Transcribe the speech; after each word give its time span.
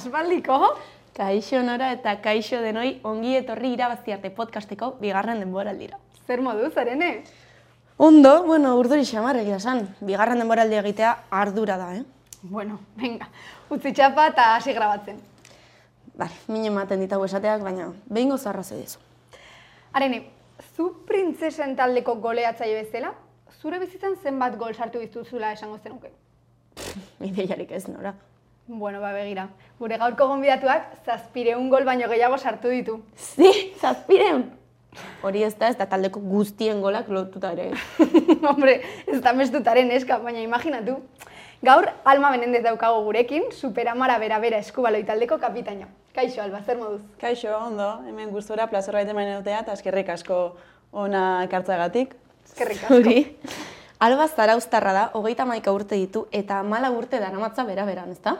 asbaldiko. 0.00 0.56
Kaixo 1.16 1.60
nora 1.66 1.90
eta 1.92 2.14
kaixo 2.24 2.60
denoi 2.64 3.00
ongi 3.04 3.34
etorri 3.36 3.74
irabazi 3.74 4.14
arte 4.14 4.30
podcasteko 4.32 4.94
bigarren 5.00 5.42
denboraldira. 5.42 5.98
Zer 6.26 6.40
modu, 6.40 6.70
zarene? 6.70 7.24
Ondo, 8.00 8.44
bueno, 8.46 8.76
urduri 8.80 9.04
xamar 9.04 9.36
egia 9.42 9.58
esan. 9.60 9.82
Bigarren 10.00 10.40
denboraldi 10.40 10.78
egitea 10.80 11.10
ardura 11.42 11.76
da, 11.76 11.90
eh? 11.98 12.04
Bueno, 12.42 12.78
venga, 12.96 13.28
utzi 13.68 13.92
txapa 13.92 14.30
eta 14.30 14.54
hasi 14.54 14.72
grabatzen. 14.72 15.18
Bale, 16.16 16.38
mine 16.48 16.70
ematen 16.70 17.02
ditago 17.04 17.26
esateak, 17.28 17.60
baina 17.66 17.90
behingo 18.08 18.38
zarra 18.38 18.64
dizu. 18.70 19.02
Arene, 19.92 20.22
zu 20.76 20.88
printzesen 21.06 21.76
taldeko 21.76 22.14
goleatzaile 22.24 22.80
bezala, 22.84 23.12
zure 23.60 23.78
bizitzan 23.82 24.16
zenbat 24.22 24.56
gol 24.56 24.74
sartu 24.74 25.00
dituzula 25.02 25.52
esango 25.52 25.78
zenuke? 25.78 26.12
Ideiarik 27.20 27.72
ez 27.72 27.86
nora. 27.88 28.14
Bueno, 28.72 29.00
ba, 29.00 29.10
begira. 29.10 29.48
Gure 29.80 29.96
gaurko 29.98 30.28
gonbidatuak 30.30 31.00
zazpireun 31.02 31.66
gol 31.72 31.82
baino 31.84 32.06
gehiago 32.08 32.36
sartu 32.38 32.70
ditu. 32.70 33.00
Zi, 33.18 33.50
zazpireun! 33.80 34.44
Hori 35.26 35.42
ez 35.42 35.56
da, 35.58 35.72
ez 35.72 35.76
da 35.78 35.88
taldeko 35.90 36.20
guztien 36.22 36.78
golak 36.82 37.08
lotuta 37.10 37.50
ere. 37.56 37.72
Hombre, 38.50 38.76
ez 39.10 39.18
da 39.24 39.32
mestutaren 39.34 39.90
eska, 39.96 40.20
baina 40.22 40.38
imaginatu. 40.44 41.00
Gaur, 41.66 41.88
Alma 42.12 42.30
Menendez 42.30 42.62
daukago 42.62 43.02
gurekin, 43.08 43.48
superamara 43.50 44.20
bera-bera 44.22 44.62
eskubaloi 44.62 45.02
taldeko 45.08 45.40
kapitaina. 45.42 45.90
Kaixo, 46.14 46.38
Alba, 46.44 46.62
zer 46.62 46.78
moduz? 46.78 47.02
Kaixo, 47.18 47.50
ondo, 47.56 47.88
hemen 48.06 48.30
gustura 48.30 48.68
plazor 48.70 49.00
baita 49.00 49.18
mainotea 49.18 49.64
eta 49.64 49.74
eskerrik 49.74 50.14
asko 50.14 50.38
ona 50.92 51.42
ekartzagatik. 51.48 52.14
Eskerrik 52.46 52.86
asko. 52.86 53.02
Hori. 53.02 53.26
Alba 54.00 54.30
zarauztarra 54.30 54.94
da, 54.94 55.04
hogeita 55.18 55.44
maika 55.44 55.74
urte 55.74 55.98
ditu, 55.98 56.28
eta 56.30 56.62
mala 56.62 56.94
urte 56.94 57.18
daramatza 57.18 57.66
bera-beran, 57.66 58.14
ezta? 58.14 58.38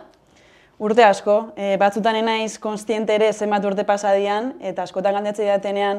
Urte 0.80 1.04
asko, 1.04 1.50
e, 1.60 1.74
batzutan 1.76 2.16
enaiz 2.16 2.54
konstiente 2.58 3.12
ere 3.12 3.26
zenbat 3.36 3.64
urte 3.68 3.84
pasadian, 3.84 4.54
eta 4.64 4.86
askotan 4.86 5.12
galdetzen 5.18 5.50
datenean 5.50 5.98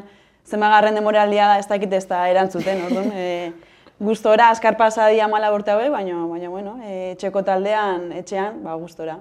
zenbagarren 0.50 0.96
demoraldia 0.98 1.52
da 1.52 1.60
ez 1.62 1.68
dakit 1.70 1.92
ez 1.94 2.08
da 2.10 2.24
erantzuten, 2.32 2.82
orduan. 2.88 3.12
E, 3.22 3.52
gustora, 4.02 4.48
askar 4.50 4.74
pasadia 4.80 5.28
mala 5.30 5.52
urte 5.54 5.70
hauek, 5.70 5.92
baina, 5.94 6.24
baina 6.26 6.50
bueno, 6.50 6.80
e, 6.82 7.12
etxeko 7.12 7.44
taldean, 7.46 8.08
etxean, 8.18 8.58
ba, 8.66 8.74
gustora. 8.82 9.20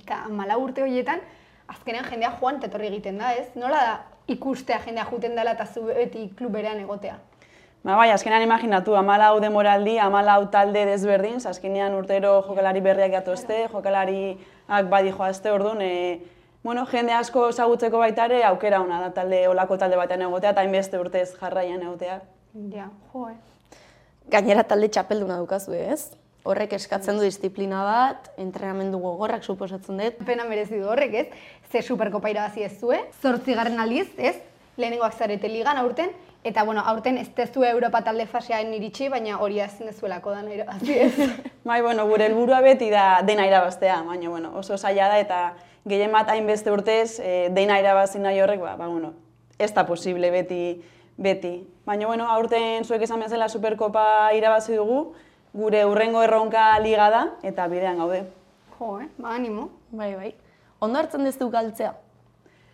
Eta 0.00 0.22
mala 0.32 0.56
urte 0.56 0.80
horietan, 0.80 1.20
azkenean 1.68 2.08
jendea 2.08 2.32
joan 2.40 2.56
eta 2.56 2.70
etorri 2.70 2.88
egiten 2.88 3.20
da, 3.20 3.34
ez? 3.36 3.50
Nola 3.60 3.82
da 3.84 3.92
ikustea 4.32 4.80
jendea 4.86 5.04
juten 5.10 5.36
dela 5.36 5.52
eta 5.52 5.68
zu 5.68 5.84
beti 5.90 6.30
kluberean 6.38 6.80
egotea? 6.86 7.18
Ba, 7.82 7.96
bai, 7.98 8.12
azkenean 8.14 8.44
imaginatu, 8.44 8.94
amala 8.94 9.32
hau 9.32 9.40
demoraldi, 9.42 9.96
amala 9.98 10.36
hau 10.38 10.44
talde 10.54 10.84
desberdin, 10.86 11.40
azkenean 11.50 11.96
urtero 11.98 12.36
jokalari 12.46 12.78
berriak 12.84 13.10
gatozte, 13.10 13.64
jokalariak 13.72 14.90
badi 14.92 15.10
joazte, 15.10 15.50
orduan, 15.50 15.82
e, 15.82 16.20
bueno, 16.62 16.84
jende 16.86 17.16
asko 17.18 17.48
ezagutzeko 17.50 17.98
baita 17.98 18.28
ere 18.30 18.44
aukera 18.46 18.78
ona 18.84 19.00
da 19.02 19.10
talde 19.16 19.42
olako 19.50 19.80
talde 19.82 19.98
batean 19.98 20.22
egotea, 20.28 20.54
eta 20.54 20.62
hainbeste 20.62 21.02
urtez 21.02 21.32
jarraian 21.40 21.82
egotea. 21.82 22.20
Ja, 22.70 22.86
jo, 23.10 23.26
eh? 23.32 23.82
Gainera 24.30 24.62
talde 24.62 24.86
txapelduna 24.86 25.42
dukazu, 25.42 25.74
ez? 25.74 26.12
Horrek 26.46 26.78
eskatzen 26.78 27.18
du 27.18 27.26
disiplina 27.26 27.82
bat, 27.82 28.30
entrenamendu 28.38 29.02
gogorrak 29.02 29.42
suposatzen 29.42 29.98
dut. 29.98 30.22
Pena 30.26 30.46
merezi 30.46 30.78
du 30.78 30.86
horrek, 30.86 31.18
ez? 31.18 31.26
Ze 31.72 31.82
superkopa 31.82 32.30
irabazi 32.30 32.62
ez 32.62 32.76
zue, 32.78 33.02
zortzigarren 33.22 33.82
aldiz, 33.82 34.06
ez? 34.18 34.36
Lehenengoak 34.78 35.18
zarete 35.18 35.50
ligan 35.50 35.82
aurten, 35.82 36.14
eta 36.44 36.64
bueno, 36.64 36.82
aurten 36.84 37.18
ez 37.18 37.28
tezu 37.34 37.62
Europa 37.64 38.02
talde 38.02 38.26
faseaen 38.26 38.72
iritsi, 38.74 39.08
baina 39.08 39.38
hori 39.38 39.60
ezin 39.60 39.86
dezuelako 39.86 40.30
da 40.30 40.42
irabazi 40.50 40.98
ez. 41.06 41.28
bai, 41.64 41.80
bueno, 41.82 42.06
gure 42.06 42.26
helburua 42.26 42.60
beti 42.60 42.90
da 42.90 43.22
dena 43.22 43.46
irabaztea, 43.46 44.02
baina 44.02 44.28
bueno, 44.28 44.52
oso 44.58 44.76
zaila 44.76 45.08
da 45.08 45.18
eta 45.18 45.42
gehien 45.88 46.12
bat 46.12 46.28
hainbeste 46.28 46.70
urtez 46.70 47.20
e, 47.20 47.48
dena 47.50 47.78
irabazi 47.80 48.18
nahi 48.18 48.40
horrek, 48.40 48.60
ba, 48.60 48.76
ba, 48.76 48.88
bueno, 48.88 49.14
ez 49.58 49.72
da 49.74 49.86
posible 49.86 50.30
beti, 50.30 50.82
beti. 51.16 51.62
Baina, 51.86 52.06
bueno, 52.06 52.28
aurten 52.30 52.84
zuek 52.84 53.02
esan 53.02 53.20
bezala 53.20 53.48
Superkopa 53.48 54.32
irabazi 54.34 54.76
dugu, 54.76 55.14
gure 55.52 55.84
urrengo 55.86 56.22
erronka 56.22 56.78
liga 56.80 57.10
da, 57.10 57.24
eta 57.42 57.68
bidean 57.68 57.98
gaude. 57.98 58.24
Jo, 58.78 58.98
eh? 59.00 59.08
Ba, 59.18 59.36
animo. 59.36 59.70
Bai, 59.90 60.14
bai. 60.16 60.34
Ondo 60.80 60.98
hartzen 60.98 61.24
dezu 61.24 61.50
galtzea? 61.50 61.94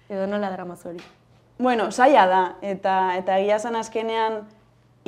Edo 0.08 0.26
nola 0.26 0.48
dara 0.48 0.64
hori? 0.64 1.17
Bueno, 1.58 1.90
saia 1.90 2.26
da, 2.30 2.42
eta, 2.62 3.16
eta 3.18 3.38
egia 3.42 3.58
zen 3.58 3.74
azkenean 3.74 4.44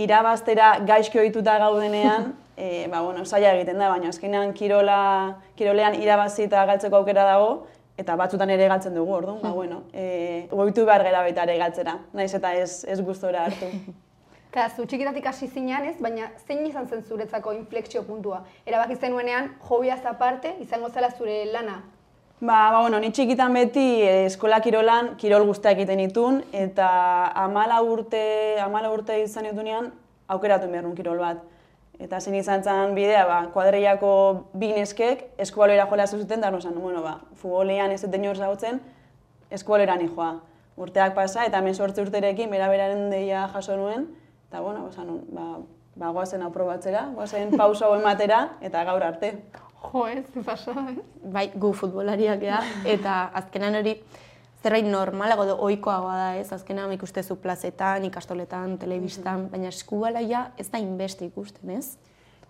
irabaztera 0.02 0.80
gaizki 0.82 1.20
ohituta 1.22 1.56
gaudenean, 1.62 2.32
e, 2.56 2.88
ba, 2.90 3.04
bueno, 3.06 3.24
saia 3.24 3.52
egiten 3.54 3.78
da, 3.78 3.90
baina 3.92 4.10
azkenean 4.10 4.50
kirola, 4.56 5.36
kirolean 5.54 5.94
irabazi 6.00 6.48
eta 6.48 6.64
galtzeko 6.66 6.98
aukera 6.98 7.28
dago, 7.28 7.52
eta 8.00 8.16
batzutan 8.18 8.50
ere 8.50 8.66
galtzen 8.66 8.98
dugu, 8.98 9.14
orduan, 9.20 9.38
ba, 9.44 9.52
bueno, 9.54 9.84
e, 9.94 10.48
goitu 10.50 10.88
behar 10.88 11.06
gara 11.06 11.22
baita 11.22 11.46
ere 11.46 11.56
galtzera, 11.62 12.00
naiz 12.18 12.32
eta 12.34 12.52
ez, 12.58 12.84
ez 12.84 12.98
gustora 13.00 13.46
hartu. 13.46 13.70
Eta 14.50 14.64
zu 14.74 14.82
txikitatik 14.82 15.28
hasi 15.30 15.46
zinean 15.46 15.84
ez, 15.86 15.92
baina 16.02 16.32
zein 16.42 16.64
izan 16.66 16.88
zen 16.90 17.04
zuretzako 17.06 17.52
inflexio 17.54 18.00
puntua? 18.02 18.40
Erabaki 18.66 18.96
zenuenean, 18.98 19.52
jobiaz 19.68 20.00
aparte, 20.10 20.56
izango 20.58 20.90
zela 20.90 21.12
zure 21.14 21.44
lana? 21.52 21.76
Ba, 22.40 22.70
ba, 22.72 22.80
bueno, 22.80 22.98
ni 23.00 23.10
txikitan 23.12 23.52
beti 23.52 23.82
eh, 24.00 24.24
eskola 24.24 24.62
kirolan, 24.64 25.10
kirol 25.20 25.42
guztiak 25.44 25.76
egiten 25.76 26.00
ditun, 26.00 26.38
eta 26.56 26.86
amala 27.36 27.82
urte, 27.84 28.22
amala 28.64 28.88
urte 28.94 29.18
izan 29.20 29.44
ditunean, 29.44 29.90
aukeratu 30.24 30.70
behar 30.72 30.88
kirol 30.96 31.20
bat. 31.20 31.42
Eta 32.00 32.16
zen 32.16 32.38
izan 32.38 32.64
zen 32.64 32.94
bidea, 32.96 33.26
ba, 33.28 33.38
kuadreiako 33.52 34.12
bi 34.56 34.72
neskek, 34.72 35.26
eskubaloera 35.36 35.84
jola 35.90 36.06
zuten, 36.06 36.40
da, 36.40 36.50
no, 36.50 36.58
bueno, 36.80 37.02
ba, 37.02 37.18
futbolean 37.36 37.92
ez 37.92 38.00
duten 38.06 38.24
hor 38.24 38.40
zautzen, 38.40 38.80
eskubalera 39.50 39.98
joa. 40.00 40.40
Urteak 40.80 41.12
pasa, 41.14 41.44
eta 41.44 41.58
hemen 41.58 41.74
sortze 41.74 42.00
urterekin, 42.00 42.48
bera 42.48 42.70
beraren 42.72 43.10
deia 43.10 43.48
jaso 43.52 43.76
nuen, 43.76 44.08
Eta, 44.48 44.60
bueno, 44.60 44.86
osan, 44.86 45.20
ba, 45.28 45.58
ba, 45.94 46.08
guazen 46.08 46.42
hau 46.42 46.50
probatzera, 46.50 47.10
guazen 47.14 47.52
pausa 47.56 47.86
hau 47.86 48.00
ematera, 48.00 48.56
eta 48.62 48.82
gaur 48.88 49.04
arte. 49.04 49.36
Jo, 49.80 50.06
ez, 50.06 50.24
pasa, 50.44 50.74
eh? 50.90 50.98
Bai, 51.32 51.46
gu 51.56 51.72
futbolariak 51.72 52.42
ea, 52.44 52.60
eta 52.84 53.22
azkenan 53.40 53.80
hori 53.80 53.96
zerbait 54.60 54.84
normalago 54.84 55.46
edo 55.48 55.56
ohikoagoa 55.64 56.16
da, 56.18 56.28
ez? 56.36 56.50
Azkenan 56.52 56.92
ikustezu 56.92 57.36
plazetan, 57.40 58.04
ikastoletan, 58.10 58.76
telebistan, 58.78 59.46
mm 59.46 59.50
baina 59.54 59.72
eskubaloia 59.72 60.50
ez 60.58 60.68
da 60.70 60.78
inbeste 60.78 61.24
ikusten, 61.24 61.72
ez? 61.78 61.96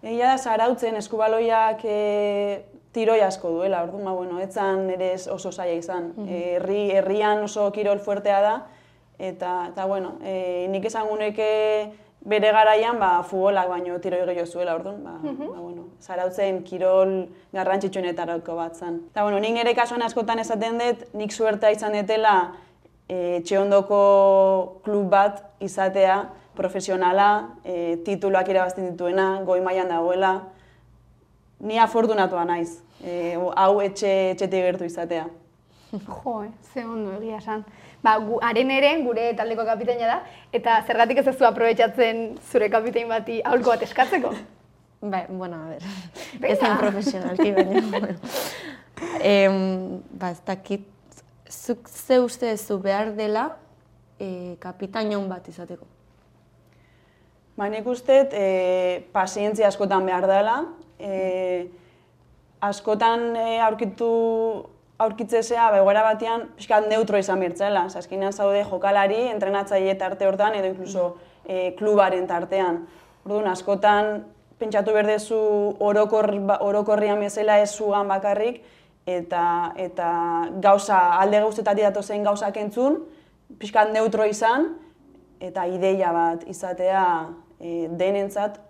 Egia 0.03 0.33
da, 0.33 0.37
zarautzen 0.39 0.97
eskubaloiak 0.97 1.85
e, 1.85 1.97
tiroi 2.93 3.21
asko 3.23 3.53
duela, 3.55 3.85
orduan, 3.87 4.05
ba, 4.09 4.15
bueno, 4.17 4.41
etzan 4.43 4.89
ere 4.91 5.15
oso 5.31 5.53
zaila 5.53 5.79
izan. 5.79 6.13
Mm 6.17 6.29
herri, 6.41 6.83
herrian 6.99 7.47
oso 7.47 7.71
kirol 7.73 8.03
fuertea 8.03 8.41
da, 8.43 8.55
eta, 9.19 9.69
eta 9.71 9.87
bueno, 9.87 10.17
e, 10.25 10.67
nik 10.73 10.91
esan 10.91 11.07
guneke 11.09 11.51
bere 12.21 12.53
garaian 12.53 12.99
ba, 12.99 13.23
futbolak 13.23 13.69
baino 13.69 13.99
tiro 14.01 14.19
gehiago 14.27 14.47
zuela, 14.47 14.75
orduan, 14.75 15.03
ba, 15.05 15.17
mm 15.23 15.39
ba, 15.49 15.61
bueno, 15.61 15.87
zarautzen 16.01 16.63
kirol 16.65 17.15
garrantzitsuenetarako 17.53 18.57
bat 18.57 18.77
zen. 18.77 19.01
Eta, 19.11 19.23
bueno, 19.23 19.41
nik 19.41 19.55
nire 19.57 19.75
kasuan 19.75 20.03
askotan 20.03 20.39
esaten 20.39 20.79
dut, 20.79 21.07
nik 21.15 21.33
suerta 21.33 21.71
izan 21.73 21.97
detela 21.97 22.53
e, 23.09 23.41
txeondoko 23.45 24.03
klub 24.85 25.09
bat 25.11 25.43
izatea, 25.61 26.23
profesionala, 26.57 27.57
e, 27.65 27.97
tituloak 28.05 28.49
irabazten 28.53 28.91
dituena, 28.93 29.41
goi 29.47 29.61
mailan 29.65 29.89
dagoela, 29.89 30.35
ni 31.61 31.79
afortunatua 31.81 32.45
naiz, 32.45 32.81
e, 33.01 33.37
hau 33.37 33.81
etxe, 33.81 34.13
etxetik 34.35 34.69
gertu 34.69 34.89
izatea. 34.89 35.29
Jo, 36.07 36.43
eh, 36.45 36.51
ze 36.73 36.85
ondo 36.87 37.17
egia 37.19 37.39
esan. 37.41 37.65
Ba, 38.01 38.17
gu, 38.25 38.39
haren 38.45 38.71
ere, 38.73 38.95
gure 39.05 39.27
taldeko 39.37 39.67
kapitaina 39.69 40.07
da, 40.09 40.21
eta 40.57 40.79
zergatik 40.87 41.21
ez 41.21 41.35
zu 41.35 41.45
aprobetsatzen 41.45 42.23
zure 42.51 42.71
kapitain 42.73 43.09
bati 43.09 43.41
aholko 43.45 43.75
bat 43.75 43.85
eskatzeko? 43.89 44.33
Ba, 45.01 45.25
bueno, 45.29 45.57
a 45.57 45.69
ver, 45.71 45.85
ez 46.45 46.59
zen 46.59 46.77
profesionalki, 46.77 47.53
baina, 47.57 47.81
bueno. 47.93 48.17
Em, 49.25 50.03
ba, 50.13 50.29
ez 50.35 50.43
dakit, 50.45 50.85
zuk 51.49 51.89
ze 51.89 52.19
uste 52.21 52.51
zu 52.59 52.77
behar 52.85 53.15
dela 53.17 53.47
e, 54.21 54.57
kapitainon 54.61 55.25
bat 55.29 55.49
izateko? 55.49 55.89
Ba, 57.57 57.71
nik 57.73 57.89
uste, 57.89 58.19
e, 58.29 58.45
pazientzia 59.13 59.71
askotan 59.73 60.05
behar 60.05 60.29
dela, 60.29 60.59
e, 61.01 61.71
askotan 62.61 63.31
e, 63.41 63.47
aurkitu 63.65 64.11
aurkitzezea, 65.01 65.71
begoera 65.73 66.03
ba, 66.05 66.13
batean, 66.15 66.49
pixkat 66.59 66.89
neutro 66.91 67.19
izan 67.21 67.41
birtzela. 67.41 67.87
Zaskinean 67.89 68.35
zaude 68.37 68.65
jokalari, 68.69 69.23
entrenatzaile 69.33 69.95
tarte 70.01 70.29
hortan, 70.29 70.57
edo 70.59 70.69
inkluso 70.69 71.07
e, 71.47 71.73
klubaren 71.79 72.27
tartean. 72.29 72.83
Orduan, 73.25 73.49
askotan, 73.53 74.27
pentsatu 74.61 74.93
berdezu 74.97 75.41
orokor, 75.81 76.35
ba, 76.51 76.59
orokorrian 76.67 77.21
bezala 77.25 77.59
ez 77.63 77.71
zugan 77.73 78.11
bakarrik, 78.13 78.61
eta, 79.09 79.45
eta 79.81 80.11
gauza, 80.61 81.01
alde 81.21 81.41
gauzetatik 81.47 81.89
datozen 81.89 82.27
gauzak 82.27 82.61
entzun, 82.61 83.01
pixkat 83.61 83.95
neutro 83.95 84.29
izan, 84.29 84.75
eta 85.41 85.65
ideia 85.73 86.13
bat 86.13 86.45
izatea 86.49 87.05
e, 87.57 87.89
denentzat 87.89 88.61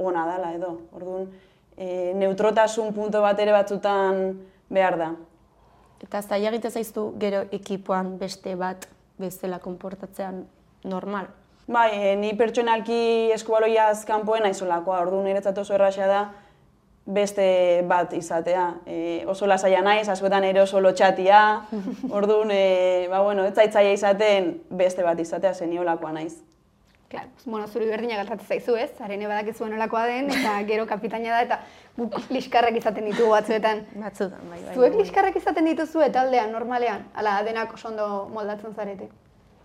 ona 0.00 0.24
dela 0.32 0.54
edo. 0.56 0.72
Orduan, 0.96 1.28
e, 1.76 2.14
neutrotasun 2.16 2.96
punto 2.96 3.20
bat 3.20 3.38
ere 3.44 3.52
batzutan 3.52 4.24
behar 4.72 4.98
da. 4.98 5.12
Eta 6.04 6.20
zaila 6.22 6.52
egite 6.52 6.70
zaiztu 6.70 7.06
gero 7.20 7.46
ekipoan 7.56 8.18
beste 8.20 8.54
bat 8.60 8.84
bezala 9.18 9.58
konportatzean 9.62 10.44
normal. 10.84 11.30
Bai, 11.64 11.90
e, 11.96 12.16
ni 12.20 12.34
pertsonalki 12.36 13.30
eskubaloiaz 13.32 14.04
kanpoen 14.04 14.44
aizolakoa, 14.44 15.00
ordu 15.06 15.22
niretzat 15.24 15.58
oso 15.62 15.76
erraxa 15.78 16.08
da 16.10 16.24
beste 17.06 17.46
bat 17.88 18.12
izatea. 18.16 18.66
E, 18.86 18.98
oso 19.32 19.48
lasaia 19.48 19.80
naiz, 19.84 20.08
askotan 20.12 20.44
ere 20.44 20.60
oso 20.60 20.80
lotxatia, 20.84 21.40
orduan, 22.18 22.52
e, 22.52 23.06
ba, 23.08 23.22
bueno, 23.24 23.46
ez 23.48 23.54
zaitzaia 23.54 23.94
izaten 23.96 24.58
beste 24.68 25.06
bat 25.06 25.20
izatea, 25.20 25.54
zeniolakoa 25.54 26.12
naiz. 26.18 26.34
Claro, 27.08 27.28
bueno, 27.44 27.66
zuri 27.68 27.86
berdina 27.86 28.16
galtatzen 28.16 28.48
zaizu, 28.48 28.76
ez? 28.80 28.90
Arene 29.04 29.28
badakizuen 29.28 29.74
olakoa 29.76 30.06
den, 30.10 30.30
eta 30.32 30.54
gero 30.70 30.86
kapitaina 30.90 31.36
da, 31.36 31.42
eta 31.42 31.58
guk 31.98 32.16
liskarrak 32.34 32.78
izaten 32.80 33.04
ditugu 33.10 33.30
batzuetan. 33.30 33.84
Batzutan, 34.00 34.48
bai, 34.50 34.62
bai. 34.64 34.74
Zuek 34.74 34.96
liskarrak 34.98 35.36
izaten 35.38 35.68
dituzu 35.70 36.02
taldean, 36.14 36.50
normalean? 36.52 37.04
Ala, 37.14 37.42
denak 37.46 37.74
oso 37.74 37.92
ondo 37.92 38.08
moldatzen 38.32 38.74
zarete. 38.74 39.10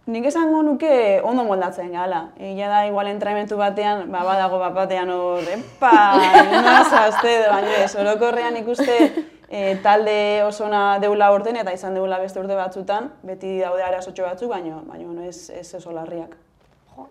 Nik 0.10 0.26
esango 0.26 0.62
nuke 0.66 1.22
ondo 1.24 1.44
moldatzen 1.46 1.92
gala. 1.94 2.32
Egia 2.42 2.70
da, 2.70 2.86
igual 2.90 3.08
entrenamentu 3.12 3.58
batean, 3.58 4.08
ba, 4.12 4.24
badago 4.26 4.58
bat 4.62 4.74
batean 4.74 5.10
hor, 5.14 5.46
epa, 5.54 5.92
nazazte, 6.66 7.36
baina 7.48 7.76
ez, 7.84 7.92
orokorrean 7.96 8.58
ikuste 8.58 8.98
e, 9.50 9.78
talde 9.86 10.44
osona 10.48 10.84
deula 11.02 11.32
urten 11.34 11.62
eta 11.62 11.74
izan 11.78 11.98
deula 11.98 12.20
beste 12.22 12.42
urte 12.42 12.58
batzutan, 12.58 13.12
beti 13.24 13.60
daude 13.62 13.86
arazotxo 13.86 14.26
batzuk, 14.26 14.50
baina, 14.54 14.82
baina 14.86 15.06
bueno, 15.06 15.30
ez, 15.30 15.50
ez 15.54 15.68
oso 15.78 15.94
larriak. 15.94 16.38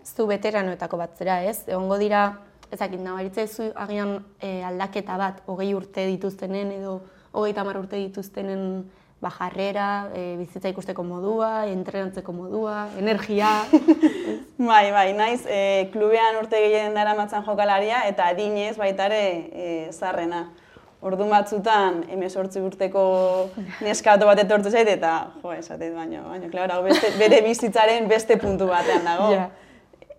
Zu 0.05 0.27
veteranoetako 0.29 0.97
bat 0.97 1.17
zera, 1.17 1.41
ez? 1.43 1.63
Egongo 1.67 1.97
dira, 2.01 2.27
ezakit, 2.71 3.01
nabaritza 3.01 3.47
zu 3.47 3.71
agian 3.75 4.19
e, 4.41 4.61
aldaketa 4.63 5.17
bat, 5.17 5.41
hogei 5.49 5.73
urte 5.73 6.05
dituztenen 6.09 6.71
edo 6.77 6.99
hogei 7.31 7.53
tamar 7.53 7.77
urte 7.81 7.97
dituztenen 7.97 8.63
ba, 9.19 9.29
jarrera, 9.33 10.09
e, 10.15 10.37
bizitza 10.39 10.71
ikusteko 10.71 11.03
modua, 11.03 11.65
entrenatzeko 11.67 12.33
modua, 12.33 12.87
energia. 12.99 13.49
bai, 14.69 14.85
bai, 14.95 15.09
naiz, 15.17 15.41
e, 15.43 15.89
klubean 15.93 16.39
urte 16.39 16.61
gehien 16.63 16.95
dara 16.95 17.17
matzan 17.17 17.43
jokalaria 17.47 18.05
eta 18.07 18.29
adinez 18.31 18.77
baita 18.79 19.09
ere 19.11 19.23
e, 19.51 19.69
zarrena. 19.91 20.47
Ordu 20.99 21.29
batzutan, 21.31 22.01
emezortzi 22.11 22.59
urteko 22.59 23.01
neskato 23.85 24.25
bat 24.27 24.41
etortu 24.41 24.71
zait, 24.71 24.87
eta, 24.97 25.31
jo, 25.43 25.53
esatet, 25.55 25.93
baino, 25.95 26.25
baino, 26.27 26.49
klar, 26.51 26.73
beste, 26.83 27.13
bere 27.19 27.39
bizitzaren 27.45 28.07
beste 28.11 28.39
puntu 28.39 28.67
batean 28.71 29.07
dago. 29.07 29.31
Yeah. 29.39 29.49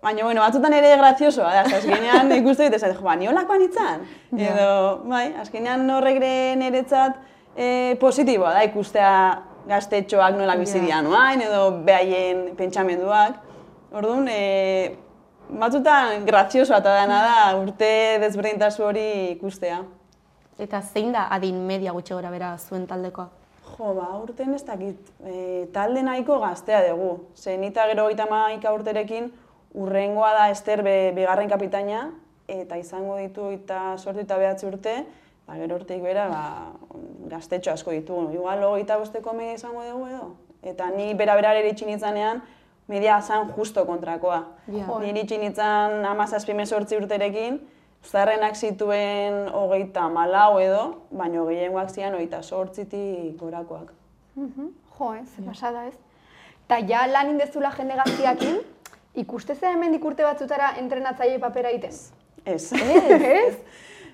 Baina, 0.01 0.23
bueno, 0.23 0.41
batzutan 0.41 0.73
ere 0.73 0.95
graziosoa 0.97 1.51
da, 1.53 1.61
azkenean 1.77 2.31
ikustu 2.39 2.65
ditu, 2.65 2.79
jo, 2.81 3.03
ba, 3.05 3.13
niolakoan 3.19 3.61
itzan. 3.67 4.07
Edo, 4.33 4.71
bai, 5.05 5.27
azkenean 5.43 5.85
horrek 5.93 6.17
niretzat, 6.57 7.19
e, 7.53 7.95
positiboa 8.01 8.55
da 8.55 8.63
ikustea 8.65 9.11
gaztetxoak 9.69 10.39
nola 10.39 10.55
bizi 10.57 10.79
dira 10.81 11.03
noain 11.05 11.43
edo 11.45 11.67
behaien 11.85 12.47
pentsamenduak. 12.57 13.37
Orduan, 13.93 14.25
e, 14.31 14.95
batzutan 15.61 16.25
graziosoa 16.25 16.79
eta 16.81 16.95
dena 16.97 17.19
da 17.27 17.35
urte 17.59 17.91
desberdintasu 18.23 18.87
hori 18.87 19.05
ikustea. 19.35 19.83
Eta 20.61 20.81
zein 20.81 21.13
da 21.13 21.27
adin 21.35 21.61
media 21.67 21.93
gutxe 21.93 22.17
gora 22.17 22.33
bera 22.33 22.55
zuen 22.57 22.87
taldekoa? 22.89 23.29
Jo, 23.75 23.93
ba, 23.97 24.09
urten 24.17 24.57
ez 24.57 24.63
dakit, 24.65 25.13
e, 25.21 25.67
talde 25.73 26.01
nahiko 26.09 26.39
gaztea 26.41 26.81
dugu. 26.89 27.27
Ze 27.35 27.53
nita 27.57 27.85
gero 27.93 28.09
gita 28.09 28.25
maika 28.29 28.73
urterekin, 28.73 29.29
urrengoa 29.73 30.33
da 30.33 30.49
Ester 30.51 30.83
be, 30.83 31.11
bigarren 31.15 31.49
kapitaina, 31.49 32.09
eta 32.47 32.77
izango 32.77 33.17
ditu 33.17 33.49
eta 33.55 33.97
sortu 33.97 34.23
eta 34.25 34.37
behatzi 34.37 34.67
urte, 34.67 34.95
ba, 35.47 35.55
gero 35.59 35.77
urteik 35.79 36.01
bera, 36.03 36.27
ba, 36.31 36.43
gaztetxo 37.31 37.71
asko 37.71 37.95
ditugu. 37.95 38.31
Igual, 38.35 38.63
hogeita 38.67 38.97
bosteko 38.99 39.33
media 39.37 39.59
izango 39.59 39.83
dugu 39.87 40.07
edo. 40.11 40.31
Eta 40.61 40.89
ni 40.93 41.13
bera 41.17 41.35
bera 41.39 41.53
ere 41.57 41.71
itxinitzanean, 41.71 42.41
media 42.91 43.21
zan 43.21 43.51
justo 43.55 43.85
kontrakoa. 43.87 44.41
Yeah. 44.67 44.89
Niri 44.99 45.23
itxinitzan 45.25 46.03
amazazpi 46.05 46.53
mesortzi 46.57 46.99
urterekin, 46.99 47.61
zarrenak 48.03 48.57
zituen 48.57 49.47
hogeita 49.53 50.07
malau 50.09 50.59
edo, 50.59 50.83
baina 51.11 51.45
gehiengoak 51.47 51.89
zian 51.93 52.17
hogeita 52.17 52.41
sortziti 52.43 53.35
gorakoak. 53.39 53.93
Mm 54.35 54.69
Jo, 55.01 55.13
ez, 55.17 55.29
eh, 55.39 55.43
pasada 55.45 55.87
ez. 55.87 55.95
Ta 56.67 56.77
ja 56.87 57.07
lan 57.07 57.31
indezula 57.31 57.71
jende 57.73 57.95
gaztiakin, 57.97 58.59
ikuste 59.15 59.55
zera 59.55 59.73
hemen 59.75 59.91
dikurte 59.91 60.23
batzutara 60.23 60.73
entrenatzaile 60.79 61.39
papera 61.39 61.69
egiten? 61.69 61.91
Ez. 62.45 62.73
Ez? 62.73 63.21
ez? 63.21 63.55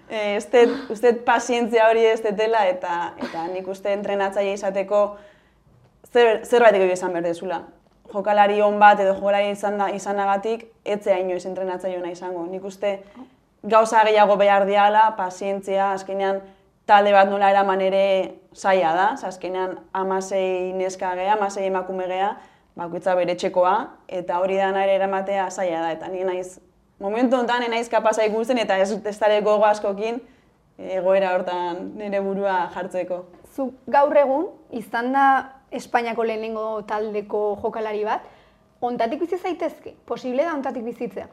Eh, 0.10 0.90
uste 0.90 1.14
pazientzia 1.28 1.90
hori 1.90 2.06
ez 2.06 2.22
detela 2.24 2.62
eta 2.68 3.14
eta 3.20 3.42
nik 3.52 3.68
uste 3.68 3.92
entrenatzaile 3.92 4.54
izateko 4.56 5.02
zer, 6.14 6.46
zerbait 6.46 6.76
egin 6.76 6.94
izan 6.94 7.12
behar 7.12 7.26
dezula. 7.28 7.62
Jokalari 8.14 8.62
on 8.64 8.80
bat 8.80 9.02
edo 9.04 9.18
jokalari 9.18 9.52
izan 9.52 9.78
da 9.78 9.90
izanagatik 9.92 10.64
etzea 10.86 11.18
inoiz 11.20 11.46
entrenatzaile 11.46 12.00
ona 12.00 12.12
izango. 12.12 12.46
Nik 12.48 12.64
uste 12.64 13.02
gauza 13.64 14.04
gehiago 14.08 14.38
behar 14.40 14.66
diala, 14.66 15.10
pazientzia, 15.18 15.92
azkenean 15.92 16.40
talde 16.88 17.12
bat 17.12 17.28
nola 17.28 17.50
eraman 17.52 17.82
ere 17.84 18.04
zaila 18.56 18.94
da, 18.96 19.08
azkenean 19.28 19.76
amasei 19.94 20.72
neska 20.74 21.14
geha, 21.20 21.36
amasei 21.36 21.68
emakume 21.68 22.08
geha, 22.08 22.38
bakoitza 22.78 23.16
bere 23.18 23.36
txekoa, 23.36 23.76
eta 24.08 24.40
hori 24.40 24.58
da 24.60 24.70
ere 24.84 24.96
eramatea 24.96 25.50
zaila 25.50 25.82
da, 25.82 25.92
eta 25.98 26.10
nire 26.14 26.26
naiz 26.30 26.60
momentu 27.00 27.38
honetan 27.38 27.66
naiz 27.72 27.90
kapasa 27.90 28.26
ikusten 28.26 28.58
eta 28.62 28.78
ez 28.78 29.18
dara 29.20 29.40
gogo 29.42 29.66
askokin 29.66 30.22
egoera 30.78 31.34
hortan 31.34 31.92
nire 31.98 32.22
burua 32.22 32.69
jartzeko. 32.74 33.24
Zu 33.56 33.72
gaur 33.88 34.18
egun 34.18 34.50
izan 34.72 35.12
da 35.14 35.28
Espainiako 35.72 36.24
lehenengo 36.24 36.81
taldeko 36.88 37.57
jokalari 37.62 38.06
bat, 38.07 38.24
ontatik 38.81 39.19
bizi 39.19 39.38
zaitezke? 39.38 39.96
Posible 40.06 40.46
da 40.46 40.54
ontatik 40.56 40.86
bizitzea? 40.86 41.28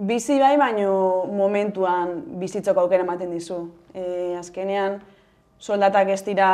Bizi 0.00 0.38
bai, 0.40 0.54
baino 0.56 1.26
momentuan 1.28 2.14
bizitzoko 2.40 2.80
aukera 2.80 3.04
ematen 3.04 3.34
dizu. 3.34 3.58
E, 3.92 4.32
azkenean, 4.38 4.96
soldatak 5.60 6.08
ez 6.08 6.22
dira 6.24 6.48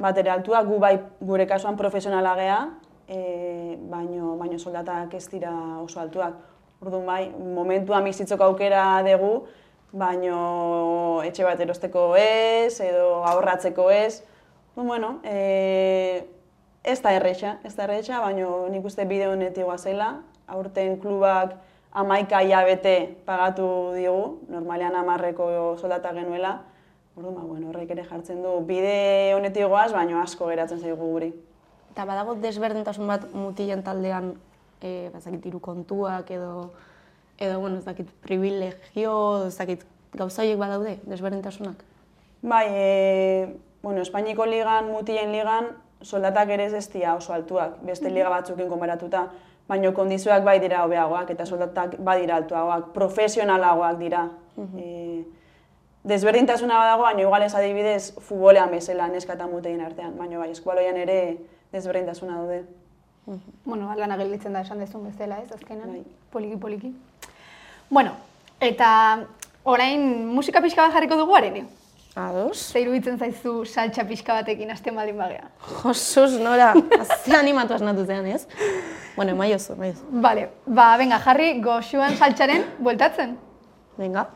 bat 0.00 0.18
ere 0.18 0.32
altua, 0.32 0.64
gu 0.64 0.78
bai 0.80 0.96
gure 1.20 1.46
kasuan 1.46 1.76
profesionala 1.76 2.34
gea, 2.38 2.58
e, 3.06 3.76
baino, 3.90 4.34
baino 4.40 4.58
soldatak 4.58 5.14
ez 5.14 5.26
dira 5.28 5.52
oso 5.82 6.00
altuak. 6.00 6.40
Orduan 6.80 7.06
bai, 7.06 7.28
momentuan 7.30 8.04
bizitzoko 8.04 8.48
aukera 8.48 9.02
dugu, 9.04 9.44
baino 9.92 11.22
etxe 11.24 11.44
bat 11.44 11.60
erosteko 11.60 12.14
ez, 12.18 12.80
edo 12.80 13.22
ahorratzeko 13.28 13.90
ez. 13.90 14.24
bueno, 14.74 15.20
e, 15.22 16.24
ez 16.82 17.00
da 17.02 17.12
erreixa, 17.14 17.58
ez 17.64 17.76
da 17.76 17.84
erreixa, 17.84 18.20
baino 18.20 18.68
nik 18.68 18.84
uste 18.84 19.04
bide 19.04 19.28
honetik 19.28 19.66
zela. 19.78 20.22
Aurten 20.46 20.98
klubak 21.00 21.54
amaika 21.92 22.40
bete 22.64 23.16
pagatu 23.24 23.92
digu, 23.94 24.40
normalean 24.48 24.94
amarreko 24.94 25.76
soldata 25.78 26.12
genuela. 26.12 26.64
Orduan, 27.16 27.34
ba, 27.34 27.42
bueno, 27.46 27.68
horrek 27.70 27.92
ere 27.94 28.04
jartzen 28.04 28.42
du 28.42 28.56
bide 28.66 29.34
honetik 29.36 29.68
goaz, 29.70 29.92
baino 29.94 30.18
asko 30.20 30.48
geratzen 30.50 30.80
zaigu 30.80 31.12
guri. 31.12 31.30
Eta 31.92 32.06
badago 32.08 32.34
desberdintasun 32.42 33.06
bat 33.06 33.28
mutilen 33.30 33.84
taldean 33.86 34.32
e, 34.82 35.10
bazakit 35.14 35.46
iru 35.46 35.60
kontuak 35.62 36.30
edo 36.34 36.72
edo 37.38 37.60
bueno, 37.60 37.78
ez 37.78 37.84
dakit 37.84 38.10
privilegio, 38.22 39.14
ez 39.46 39.56
dakit 39.58 39.84
gauzaiek 40.14 40.58
badaude, 40.58 40.98
desberdintasunak. 41.06 41.82
Bai, 42.42 42.66
e, 42.70 43.56
bueno, 43.82 44.02
Espainiko 44.02 44.46
ligan, 44.46 44.90
mutien 44.90 45.32
ligan, 45.32 45.70
soldatak 46.02 46.50
ere 46.54 46.66
ez 46.66 46.88
dira 46.92 47.14
oso 47.16 47.32
altuak, 47.32 47.80
beste 47.82 48.10
liga 48.10 48.30
batzukin 48.30 48.68
konparatuta, 48.68 49.28
baina 49.68 49.94
kondizioak 49.94 50.44
bai 50.44 50.58
dira 50.60 50.84
hobeagoak 50.84 51.30
eta 51.30 51.46
soldatak 51.46 51.96
bai 51.98 52.20
dira 52.20 52.36
altuagoak, 52.42 52.92
profesionalagoak 52.92 53.98
dira. 53.98 54.28
e, 54.78 55.24
desberdintasuna 56.04 56.78
badago, 56.78 57.02
baina 57.02 57.22
igual 57.22 57.42
ez 57.42 57.54
adibidez 57.54 58.14
futbolean 58.20 58.70
bezala 58.70 59.08
neska 59.08 59.34
eta 59.34 59.46
mutein 59.48 59.80
artean, 59.80 60.16
baina 60.18 60.38
bai, 60.38 60.50
eskualoian 60.52 60.96
ere 61.00 61.38
desberdintasuna 61.72 62.36
daude. 62.36 62.64
Bueno, 63.64 63.88
lana 63.96 64.18
gelditzen 64.20 64.52
da 64.52 64.60
esan 64.60 64.82
dezun 64.84 65.06
bezala, 65.08 65.40
ez, 65.40 65.50
azkenan, 65.52 65.96
bai. 65.96 66.04
poliki 66.30 66.56
poliki. 66.60 66.92
Bueno, 67.88 68.12
eta 68.60 68.90
orain 69.64 70.04
musika 70.28 70.60
pixka 70.60 70.84
bat 70.84 70.92
jarriko 70.92 71.16
dugu 71.16 71.36
arene. 71.36 71.64
Ados. 72.14 72.70
Zer 72.70 72.84
iruditzen 72.84 73.18
zaizu 73.18 73.64
saltxa 73.64 74.04
pixka 74.06 74.36
batekin 74.36 74.70
hasten 74.70 74.94
baldin 74.94 75.16
bagea. 75.18 75.48
Josuz, 75.80 76.36
nora, 76.38 76.74
ze 77.24 77.34
animatu 77.34 77.74
asnatu 77.74 78.04
zean, 78.04 78.26
ez? 78.26 78.46
Bueno, 79.16 79.34
maiozu, 79.34 79.74
maiozu. 79.80 80.04
Vale, 80.10 80.50
ba, 80.66 80.92
venga, 81.00 81.18
jarri 81.18 81.60
goxuan 81.64 82.14
saltxaren 82.16 82.68
bueltatzen. 82.78 83.36
Venga. 83.96 84.28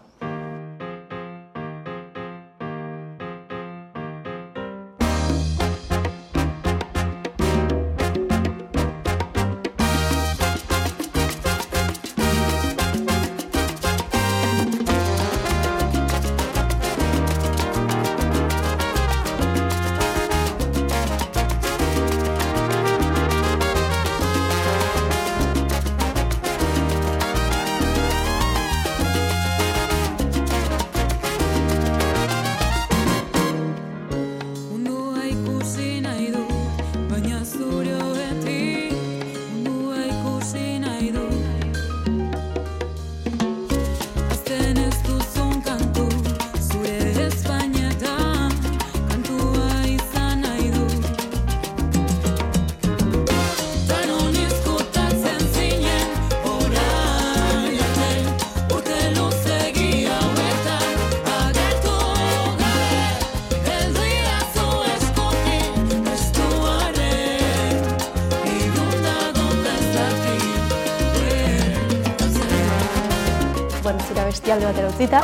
Alde 74.50 74.66
batera 74.66 74.88
utzita. 74.88 75.20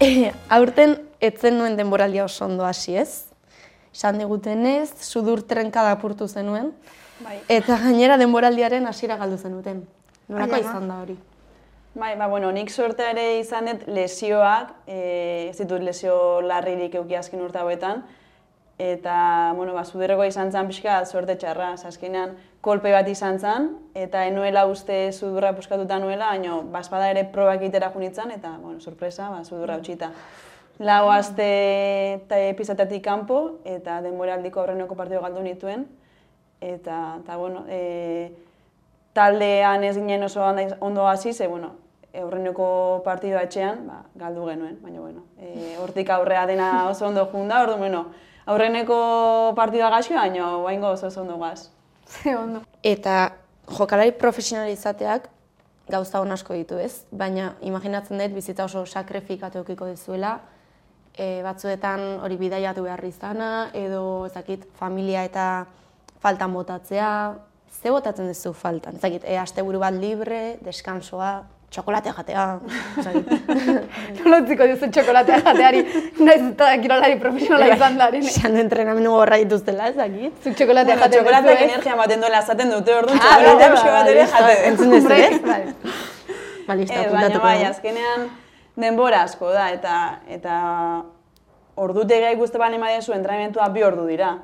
e, 0.00 0.32
aurten, 0.56 0.96
etzen 1.20 1.58
nuen 1.58 1.76
denboraldia 1.78 2.24
oso 2.24 2.46
ondo 2.46 2.64
hasi 2.66 2.96
ez. 2.98 3.28
Esan 3.94 4.18
digutenez, 4.18 4.90
sudur 5.02 5.42
trenkada 5.46 5.92
apurtu 5.94 6.28
zenuen. 6.28 6.72
Bai. 7.22 7.38
Eta 7.48 7.78
gainera 7.82 8.18
denboraldiaren 8.18 8.86
hasiera 8.86 9.16
galdu 9.20 9.38
zenuten. 9.38 9.84
Nolako 10.28 10.60
izan 10.60 10.88
da 10.90 11.00
hori? 11.02 11.16
Bai, 11.98 12.12
ba, 12.18 12.28
bueno, 12.30 12.50
nik 12.52 12.70
sorte 12.70 13.06
ere 13.10 13.38
izan 13.40 13.70
dut 13.70 13.86
lesioak, 13.90 14.74
e, 14.86 15.48
ez 15.48 15.56
ditut 15.58 15.82
lesio 15.82 16.40
larririk 16.44 16.94
euki 17.00 17.16
azken 17.18 17.42
urte 17.42 17.58
hauetan, 17.62 18.04
eta, 18.78 19.52
bueno, 19.56 19.74
ba, 19.74 19.84
zuderreko 19.84 20.24
izan 20.24 20.52
zen 20.54 20.68
pixka 20.70 21.00
sorte 21.04 21.34
txarra, 21.36 21.72
azkenean 21.74 22.36
kolpe 22.62 22.92
bat 22.94 23.08
izan 23.10 23.40
zen, 23.42 23.72
eta 23.98 24.24
enuela 24.30 24.64
uste 24.70 25.10
sudurra 25.12 25.50
puskatuta 25.56 25.98
nuela, 25.98 26.30
baina 26.30 26.60
baspada 26.72 27.10
ere 27.10 27.24
probak 27.32 27.64
itera 27.66 27.90
junitzen, 27.90 28.30
eta, 28.30 28.54
bueno, 28.62 28.80
sorpresa, 28.80 29.30
ba, 29.30 29.42
sudurra 29.44 29.76
utxita. 29.82 30.12
Lau 30.78 31.08
azte 31.10 31.48
eta 32.20 32.38
epizatetik 32.52 33.02
kanpo, 33.02 33.58
eta 33.66 33.98
denboraldiko 34.04 34.62
aurreneko 34.62 34.94
partio 34.94 35.20
galdu 35.24 35.42
nituen, 35.42 35.88
eta, 36.60 37.18
eta 37.18 37.36
bueno, 37.36 37.64
e, 37.66 38.30
taldean 39.12 39.82
ez 39.82 39.96
ginen 39.98 40.22
oso 40.22 40.46
ondo 40.78 41.08
hasi, 41.08 41.32
ze, 41.32 41.48
bueno, 41.48 41.72
aurreneko 42.14 43.02
partidua 43.04 43.42
etxean, 43.42 43.88
ba, 43.90 44.04
galdu 44.14 44.46
genuen, 44.46 44.78
baina, 44.82 45.00
bueno, 45.00 45.26
e, 45.42 45.74
hortik 45.82 46.14
aurrea 46.14 46.46
dena 46.46 46.88
oso 46.88 47.08
ondo 47.10 47.26
junda, 47.26 47.64
ordu, 47.66 47.76
bueno, 47.82 48.06
aurreneko 48.48 48.98
partidua 49.56 49.90
gaxo, 49.92 50.14
baina, 50.16 50.50
baingo 50.64 50.94
oso 50.94 51.08
oso 51.08 51.22
ondo 51.22 51.38
gaz. 51.38 51.68
Ze 52.12 52.36
ondo. 52.36 52.62
Eta 52.82 53.32
jokalari 53.68 54.12
profesionalizateak 54.16 55.28
gauza 55.88 56.20
hon 56.20 56.32
asko 56.32 56.54
ditu, 56.56 56.78
ez? 56.80 57.04
Baina, 57.10 57.54
imaginatzen 57.64 58.20
dut, 58.20 58.36
bizitza 58.36 58.64
oso 58.64 58.84
sakrifikatu 58.86 59.62
eukiko 59.62 59.88
dizuela, 59.88 60.38
e, 61.16 61.40
batzuetan 61.44 62.20
hori 62.24 62.36
bidaiatu 62.40 62.84
behar 62.84 63.04
izana, 63.08 63.50
edo, 63.76 64.26
ezakit, 64.28 64.66
familia 64.78 65.24
eta 65.28 65.66
faltan 66.22 66.52
botatzea, 66.52 67.10
ze 67.72 67.92
botatzen 67.92 68.28
duzu 68.28 68.52
faltan? 68.52 68.96
Ezakit, 69.00 69.24
e, 69.24 69.38
aste 69.40 69.64
buru 69.64 69.80
bat 69.80 69.96
libre, 69.96 70.58
deskansoa, 70.64 71.32
txokolatea 71.74 72.12
jatea. 72.16 72.44
Nolotziko 74.18 74.68
duzu 74.70 74.88
txokolatea 74.94 75.40
jateari, 75.44 75.82
nahiz 76.18 76.40
eta 76.46 76.70
kirolari 76.82 77.18
profesionala 77.20 77.68
izan 77.74 77.98
daren. 78.00 78.24
Esan 78.32 78.56
du 78.56 78.62
entrenamendu 78.62 79.12
gorra 79.12 79.38
dituztela, 79.42 79.90
ezakit. 79.92 80.38
Zuk 80.44 80.56
txokolatea 80.56 80.96
bueno, 80.96 81.12
Txokolateak 81.14 81.64
energia 81.68 81.94
ematen 81.98 82.24
duela 82.24 82.42
esaten 82.44 82.72
dute, 82.72 82.96
orduan 82.96 83.20
ah, 83.20 83.36
txokolatea 83.36 83.70
pixka 83.74 83.94
bat 83.98 84.12
ere 84.14 84.26
jate. 84.32 84.58
Entzun 84.70 84.94
duzu, 84.96 85.14
ez? 85.18 85.40
Balista, 86.68 87.02
eh, 87.02 87.12
baina 87.12 87.40
bai, 87.44 87.56
azkenean 87.68 88.28
denbora 88.78 89.22
asko 89.26 89.52
da, 89.52 89.68
eta, 89.74 89.94
eta 90.28 90.58
ordutegia 91.80 92.32
ikuste 92.34 92.60
bane 92.60 92.80
madezu 92.80 93.14
entrenamentua 93.16 93.68
bi 93.74 93.84
ordu 93.84 94.08
dira. 94.08 94.36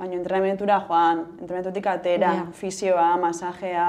Baina 0.00 0.16
entrenamentura 0.16 0.80
joan, 0.88 1.26
entrenamentutik 1.38 1.86
atera, 1.86 2.32
yeah. 2.34 2.46
fisioa, 2.56 3.12
masajea, 3.20 3.88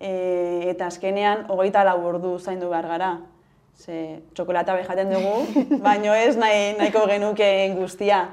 e, 0.00 0.70
eta 0.70 0.86
azkenean 0.86 1.46
hogeita 1.50 1.84
lau 1.84 1.98
ordu 2.06 2.38
zaindu 2.38 2.70
behar 2.70 2.86
gara. 2.88 3.12
Ze 3.78 4.22
txokolata 4.34 4.74
jaten 4.82 5.12
dugu, 5.12 5.46
baino 5.86 6.14
ez 6.14 6.36
nahi, 6.36 6.76
nahiko 6.78 7.06
genuke 7.06 7.74
guztia. 7.76 8.28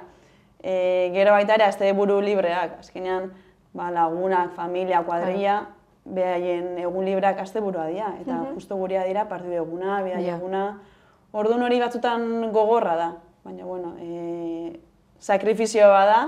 E, 0.63 1.11
gero 1.13 1.35
baita 1.35 1.57
ere, 1.57 1.67
azte 1.69 1.91
buru 1.93 2.19
libreak, 2.21 2.79
azkenean 2.79 3.29
ba, 3.73 3.91
lagunak, 3.91 4.55
familia, 4.55 5.03
kuadria, 5.05 5.59
behaien 6.05 6.77
egun 6.81 7.05
libreak 7.05 7.39
azte 7.41 7.61
burua 7.61 7.87
dira. 7.91 8.15
Eta 8.21 8.33
mm 8.33 8.45
-hmm. 8.45 8.53
justo 8.55 8.75
guria 8.75 9.03
dira, 9.03 9.27
partidu 9.29 9.53
eguna, 9.53 10.01
behai 10.01 10.29
eguna. 10.29 10.79
Ordu 11.31 11.61
hori 11.61 11.79
batzutan 11.79 12.51
gogorra 12.51 12.95
da, 12.95 13.13
baina 13.43 13.65
bueno, 13.65 13.95
e, 13.99 14.79
sakrifizioa 15.19 16.05
da, 16.05 16.19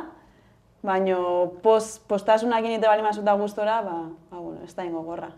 baina 0.87 1.17
post, 1.63 2.01
postasunak 2.07 2.65
inite 2.65 2.87
bali 2.87 3.03
mazuta 3.03 3.35
gustora, 3.39 3.81
ba, 3.83 3.97
ba, 4.31 4.39
bueno, 4.39 4.63
ez 4.65 4.73
da 4.75 4.85
ingo 4.87 5.03
gorra. 5.03 5.29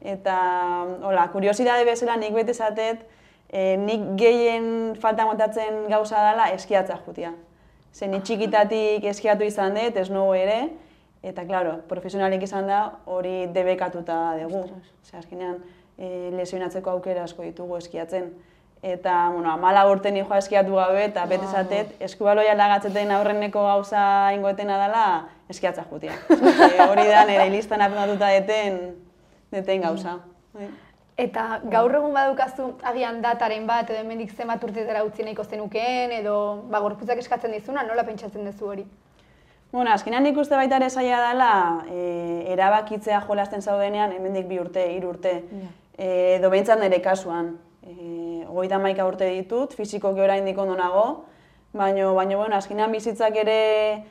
Eta, 0.00 0.36
hola, 1.04 1.26
kuriosidade 1.32 1.84
bezala 1.84 2.16
nik 2.20 2.34
bete 2.36 2.54
zatet, 2.54 3.02
e, 3.50 3.74
nik 3.80 4.14
gehien 4.20 4.94
falta 5.00 5.26
montatzen 5.28 5.84
gauza 5.90 6.22
dela 6.30 6.48
eskiatza 6.54 6.98
jutia. 7.06 7.34
Zer, 7.94 8.10
ni 8.10 8.20
txikitatik 8.24 9.04
eskiatu 9.10 9.46
izan 9.46 9.76
dut, 9.78 10.00
ez 10.00 10.08
nugu 10.10 10.34
ere, 10.38 10.58
eta, 11.22 11.44
klaro, 11.48 11.78
profesionalik 11.90 12.42
izan 12.46 12.70
da, 12.70 12.80
hori 13.06 13.44
debekatuta 13.54 14.18
dugu. 14.42 14.64
Zer, 15.04 15.20
azkenean, 15.20 15.60
e, 15.98 16.30
lesionatzeko 16.38 16.96
aukera 16.96 17.26
asko 17.28 17.46
ditugu 17.46 17.78
eskiatzen 17.78 18.32
eta 18.84 19.30
bueno, 19.32 19.50
amala 19.50 19.86
urte 19.88 20.10
ni 20.12 20.20
joa 20.20 20.38
eskiatu 20.42 20.76
gabe 20.76 21.06
eta 21.06 21.24
bete 21.26 21.46
zatet, 21.48 21.94
eskubaloia 22.04 22.54
lagatzeten 22.58 23.10
aurreneko 23.16 23.62
gauza 23.64 24.04
ingoetena 24.36 24.76
dela 24.82 25.04
eskiatza 25.48 25.86
jutia. 25.90 26.18
hori 26.90 27.06
da 27.08 27.24
nire 27.24 27.48
listan 27.50 27.80
apimatuta 27.80 28.28
deten, 28.34 28.80
deten 29.54 29.86
gauza. 29.86 30.18
Bai. 30.52 30.68
Eta 31.16 31.60
gaur 31.70 31.94
egun 31.94 32.12
badukazu 32.12 32.72
agian 32.90 33.20
dataren 33.22 33.66
bat 33.66 33.88
edo 33.88 34.00
hemendik 34.02 34.32
zenbat 34.34 34.62
urtetara 34.66 35.04
utzi 35.06 35.22
nahiko 35.22 35.44
zenukeen 35.44 36.12
edo 36.12 36.36
ba, 36.70 36.80
gorputzak 36.82 37.20
eskatzen 37.22 37.54
dizuna, 37.54 37.86
nola 37.86 38.04
pentsatzen 38.04 38.44
duzu 38.44 38.68
hori? 38.72 38.84
Bueno, 39.70 39.92
azkenean 39.94 40.26
nik 40.26 40.36
uste 40.38 40.58
baita 40.58 40.76
ere 40.76 40.90
zaila 40.90 41.20
dela 41.28 41.52
e, 41.90 42.02
erabakitzea 42.52 43.22
jolasten 43.28 43.62
zaudenean 43.62 44.12
hemendik 44.12 44.50
bi 44.50 44.58
urte, 44.62 44.84
hiru 44.92 45.14
urte. 45.14 45.38
Yeah. 45.54 45.72
E, 45.96 46.10
edo 46.36 46.50
behintzat 46.50 46.82
nire 46.82 47.00
kasuan. 47.02 47.54
E, 47.86 47.94
Ogoita 48.48 48.78
maika 48.78 49.06
urte 49.06 49.28
ditut, 49.30 49.74
fizikoki 49.74 50.20
orain 50.20 50.46
ondo 50.58 50.76
nago, 50.76 51.24
baina, 51.72 52.12
baina, 52.12 52.36
bueno, 52.36 52.56
azkenean 52.56 52.92
bizitzak 52.92 53.36
ere 53.36 54.04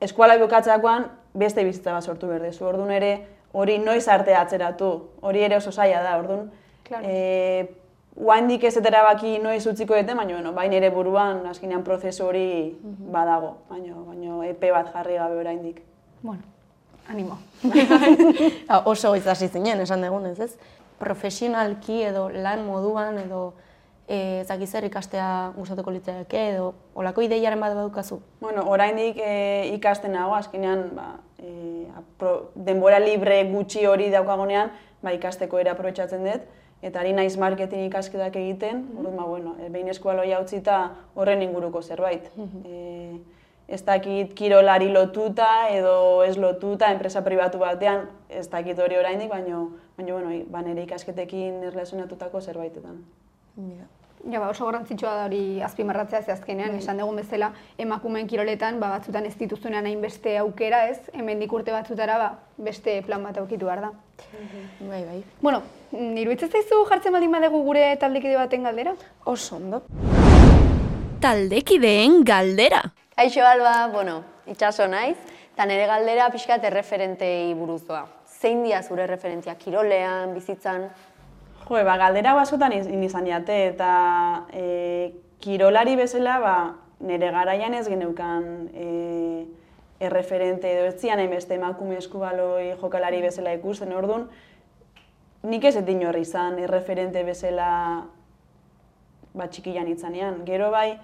eskuala 0.00 0.38
bukatzakoan 0.38 1.06
beste 1.34 1.64
bizitza 1.64 1.92
bat 1.92 2.04
sortu 2.04 2.28
berde. 2.28 2.52
Zu 2.52 2.66
orduan 2.66 2.90
ere 2.90 3.26
hori 3.52 3.78
noiz 3.78 4.06
arte 4.08 4.34
atzeratu, 4.34 4.90
hori 5.22 5.42
ere 5.42 5.56
oso 5.56 5.72
zaila 5.72 6.02
da, 6.02 6.18
orduan. 6.18 6.50
Claro. 6.84 7.04
E, 7.08 7.80
Uaindik 8.14 8.62
ez 8.62 8.76
etera 8.78 9.00
baki 9.02 9.40
noiz 9.42 9.64
utziko 9.66 9.96
dute, 9.98 10.14
baina 10.14 10.36
bueno, 10.36 10.52
bain 10.54 10.72
ere 10.72 10.90
buruan 10.94 11.40
azkenean 11.50 11.82
prozesu 11.82 12.28
hori 12.28 12.46
mhm. 12.70 13.10
badago, 13.10 13.56
baina, 13.70 13.94
baina 14.06 14.36
epe 14.46 14.70
bat 14.70 14.92
jarri 14.94 15.16
gabe 15.18 15.40
oraindik. 15.40 15.80
Bueno, 16.22 16.42
animo. 17.10 17.38
oso 18.92 19.10
goiz 19.10 19.26
hasi 19.26 19.48
zinen, 19.48 19.82
esan 19.82 20.06
dugunez, 20.06 20.38
ez? 20.38 20.54
Profesionalki 20.98 22.02
edo 22.02 22.28
lan 22.30 22.64
moduan 22.66 23.18
edo 23.18 23.54
e, 24.08 24.44
zer 24.66 24.84
ikastea 24.84 25.52
gustatuko 25.56 25.90
litzake 25.90 26.48
edo 26.50 26.74
olako 26.94 27.22
ideiaren 27.22 27.60
bat 27.60 27.74
badukazu? 27.74 28.20
Bueno, 28.40 28.64
oraindik 28.68 29.18
e, 29.18 29.70
ikasten 29.74 30.12
nago, 30.12 30.34
azkenean 30.34 30.90
ba, 30.94 31.20
e, 31.38 31.86
denbora 32.54 32.98
libre 32.98 33.44
gutxi 33.50 33.86
hori 33.86 34.10
daukagonean 34.10 34.70
ba, 35.02 35.12
ikasteko 35.12 35.58
ere 35.58 35.70
aprobetsatzen 35.70 36.24
dut 36.24 36.52
eta 36.84 37.00
ari 37.00 37.14
naiz 37.16 37.38
marketing 37.40 37.86
ikasketak 37.86 38.36
egiten, 38.36 38.84
mm 38.84 39.04
-hmm. 39.06 39.16
ba, 39.16 39.24
bueno, 39.24 39.56
e, 39.58 39.68
behin 39.70 39.88
eskualoia 39.88 40.40
utzita 40.40 40.90
horren 41.14 41.42
inguruko 41.42 41.82
zerbait. 41.82 42.30
Mm 42.36 43.24
ez 43.68 43.82
dakit 43.84 44.34
kirolari 44.34 44.90
lotuta 44.92 45.68
edo 45.70 46.22
ez 46.22 46.36
lotuta 46.36 46.92
enpresa 46.92 47.24
pribatu 47.24 47.58
batean, 47.58 48.08
ez 48.28 48.48
dakit 48.50 48.78
hori 48.78 48.96
oraindik, 49.00 49.30
baina 49.30 49.64
baina 49.96 50.12
bueno, 50.12 50.32
ba 50.50 50.62
nere 50.62 50.84
ikasketekin 50.84 51.62
erlazionatutako 51.70 52.40
zerbaitetan. 52.40 53.04
Ja. 53.56 53.86
Ja, 54.24 54.40
ba, 54.40 54.48
oso 54.48 54.64
garrantzitsua 54.64 55.10
da 55.18 55.24
hori 55.26 55.60
azpimarratzea 55.62 56.22
ze 56.22 56.32
azkenean, 56.32 56.70
bai. 56.72 56.78
esan 56.80 56.96
dugun 56.96 57.18
bezala, 57.20 57.50
emakumeen 57.78 58.26
kiroletan, 58.26 58.78
ba, 58.80 58.88
batzutan 58.94 59.26
ez 59.28 59.34
dituzunean 59.36 59.84
hain 59.84 60.00
beste 60.00 60.38
aukera, 60.40 60.86
ez? 60.88 61.10
Hemen 61.12 61.44
urte 61.50 61.72
batzutara, 61.72 62.16
ba, 62.18 62.30
beste 62.56 63.02
plan 63.04 63.22
bat 63.22 63.36
aukitu 63.36 63.66
behar 63.66 63.82
da. 63.82 63.90
Mhm. 64.40 64.88
Bai, 64.88 65.04
bai. 65.04 65.22
Bueno, 65.42 65.62
niru 65.92 66.36
zaizu 66.38 66.84
jartzen 66.88 67.12
baldin 67.12 67.32
badegu 67.32 67.62
gure 67.64 67.96
taldekide 67.96 68.36
baten 68.36 68.62
galdera? 68.62 68.94
Oso 69.24 69.56
ondo. 69.56 69.82
Taldekideen 71.20 72.24
galdera. 72.24 72.82
Aixo 73.16 73.46
alba, 73.46 73.86
bueno, 73.92 74.22
itxaso 74.50 74.88
naiz, 74.90 75.16
eta 75.54 75.66
nire 75.70 75.86
galdera 75.86 76.28
pixkat 76.34 76.64
erreferentei 76.66 77.54
buruzua 77.54 78.06
zein 78.44 78.64
dia 78.64 78.82
zure 78.82 79.06
referentzia 79.08 79.54
kirolean, 79.56 80.34
bizitzan? 80.36 80.88
Jo, 81.64 81.80
ba, 81.86 81.96
galdera 81.96 82.34
basotan 82.36 82.74
izan 82.76 83.28
jate, 83.30 83.56
eta 83.70 83.90
e, 84.52 84.64
kirolari 85.40 85.96
bezala, 85.96 86.38
ba, 86.42 86.56
nire 87.08 87.30
garaian 87.32 87.76
ez 87.78 87.86
geneukan 87.88 88.44
e, 88.74 88.88
erreferente 90.04 90.68
edo 90.74 90.90
ez 90.90 90.98
zian 91.00 91.22
beste 91.30 91.56
emakume 91.56 91.96
eskubaloi 92.02 92.74
jokalari 92.82 93.22
bezala 93.24 93.54
ikusten 93.56 93.96
orduan, 93.96 94.28
nik 95.48 95.64
ez 95.64 95.76
etin 95.80 96.04
horri 96.04 96.24
izan 96.28 96.60
erreferente 96.60 97.24
bezala 97.24 97.70
ba, 99.32 99.48
txikian 99.48 99.88
itzanean. 99.88 100.42
Gero 100.44 100.68
bai, 100.74 100.98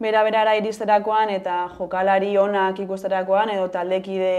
bera 0.00 0.22
berara 0.24 0.56
iristerakoan 0.58 1.30
eta 1.30 1.68
jokalari 1.78 2.36
onak 2.38 2.78
ikusterakoan 2.82 3.50
edo 3.54 3.68
taldekide 3.68 4.32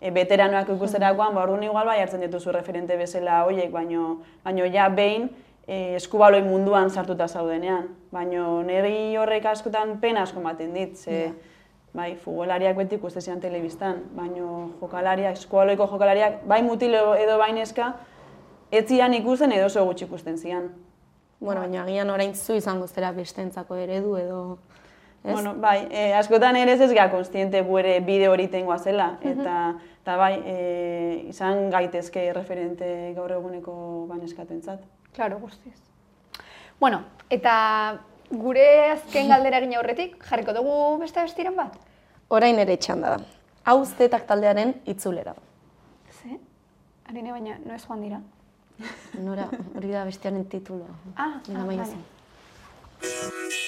e, 0.00 0.10
veteranoak 0.10 0.70
ikusterakoan, 0.76 1.34
ba 1.34 1.42
orduan 1.42 1.62
igual 1.62 1.86
bai 1.86 2.00
hartzen 2.00 2.24
dituzu 2.24 2.52
referente 2.52 2.96
bezala 2.96 3.42
hoiek, 3.44 3.70
baino 3.70 4.22
baino 4.44 4.64
ja 4.72 4.88
behin 4.88 5.28
e, 5.66 5.96
eskubaloi 5.96 6.42
munduan 6.42 6.90
sartuta 6.90 7.28
zaudenean. 7.28 7.90
Baina 8.12 8.46
niri 8.64 9.16
horrek 9.20 9.46
askotan 9.52 9.98
pena 10.00 10.22
asko 10.22 10.40
ematen 10.40 10.72
dit, 10.74 10.96
ze 10.96 11.32
bai, 11.96 12.14
futbolariak 12.20 12.76
beti 12.76 12.96
ikuste 12.96 13.20
zian 13.20 13.40
telebistan, 13.40 14.02
baina 14.16 14.68
jokalariak, 14.80 15.38
eskubaloiko 15.38 15.88
jokalariak, 15.92 16.42
bai 16.48 16.62
mutilo 16.62 17.14
edo 17.16 17.38
baineska, 17.40 17.92
ez 18.70 18.84
zian 18.88 19.14
ikusten 19.14 19.52
edo 19.52 19.70
oso 19.70 19.84
gutxi 19.86 20.04
ikusten 20.04 20.38
zian. 20.38 20.68
Bueno, 21.40 21.60
baina 21.60 21.82
agian 21.82 22.10
orain 22.10 22.34
zu 22.34 22.56
izango 22.56 22.86
zera 22.86 23.12
bestentzako 23.12 23.76
eredu 23.76 24.16
edo... 24.16 24.40
Ez? 25.26 25.32
Bueno, 25.32 25.56
bai, 25.58 25.88
e, 25.90 26.14
askotan 26.14 26.54
ere 26.56 26.76
ez 26.78 26.92
gara 26.92 27.10
konstiente 27.10 27.60
gu 27.66 27.78
ere 27.80 27.98
bide 28.00 28.28
hori 28.30 28.46
tengoa 28.46 28.76
zela, 28.78 29.08
eta, 29.26 29.54
eta 30.02 30.14
bai, 30.16 30.34
e, 30.46 31.24
izan 31.32 31.66
gaitezke 31.70 32.28
referente 32.32 33.12
gaur 33.16 33.32
eguneko 33.34 33.74
baneskatentzat. 34.06 34.84
Claro, 35.16 35.40
guztiz. 35.42 35.74
Bueno, 36.78 37.02
eta 37.28 37.56
gure 38.30 38.68
azken 38.92 39.34
galdera 39.34 39.58
egin 39.58 39.74
aurretik, 39.80 40.14
jarriko 40.30 40.54
dugu 40.54 40.78
beste 41.02 41.26
bestiren 41.26 41.58
bat? 41.58 41.74
Orain 42.30 42.62
ere 42.62 42.78
txanda 42.78 43.16
da. 43.16 43.20
Hau 43.66 43.80
zetak 43.84 44.30
taldearen 44.30 44.76
itzulera. 44.86 45.34
Ze? 46.20 46.38
Arine 47.10 47.34
baina, 47.34 47.58
no 47.66 47.74
ez 47.74 47.82
joan 47.82 48.06
dira. 48.06 48.22
Nora, 49.26 49.50
hori 49.74 49.90
da 49.90 50.06
bestiaren 50.06 50.46
tituloa. 50.52 51.00
Ah, 51.16 51.40
ah, 51.42 51.64
Maia 51.64 53.64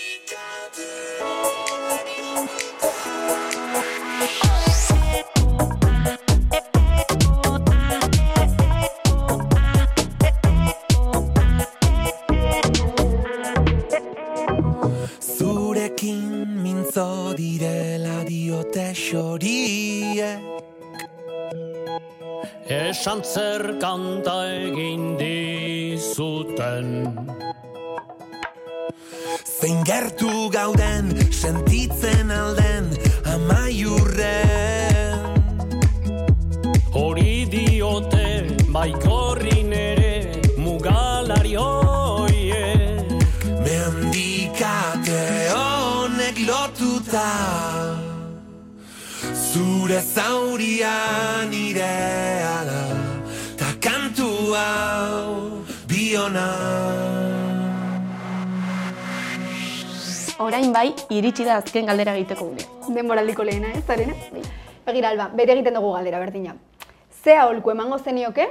Esan 22.68 23.22
zer 23.24 23.62
kanta 23.80 24.34
egin 24.52 25.16
dizuten 25.20 26.86
Zein 29.68 29.85
gertu 29.85 30.48
gauden 30.48 31.11
sentitzen 31.28 32.31
alden 32.33 32.87
amaiurren. 33.28 35.18
Hori 36.94 37.44
diote 37.52 38.46
baikorrin 38.72 39.72
ere 39.76 40.40
mugalari 40.57 41.52
hoiek 41.61 43.12
Mendikate 43.66 45.20
honek 45.52 46.40
lotuta 46.48 47.28
Zure 49.52 50.00
zauria 50.00 50.96
nire 51.52 51.92
ala 52.57 52.85
Ta 53.61 53.74
kantu 53.85 54.33
hau 54.57 55.61
biona 55.92 56.88
Orain 60.38 60.70
bai, 60.70 60.92
iritsi 61.11 61.42
da 61.42 61.57
azken 61.59 61.88
galdera 61.90 62.12
egiteko 62.14 62.44
gure. 62.53 62.64
Denboraldiko 62.94 63.42
lehena, 63.42 63.72
ez, 63.74 63.83
Arine? 63.90 64.14
Begira, 64.87 65.11
Alba, 65.11 65.24
bere 65.35 65.57
egiten 65.57 65.74
dugu 65.74 65.90
galdera, 65.96 66.20
berdina. 66.22 66.53
Ze 67.24 67.35
aholku 67.35 67.72
emango 67.72 67.98
zenioke, 67.98 68.46